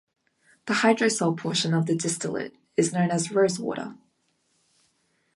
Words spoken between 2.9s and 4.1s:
known as "rosewater".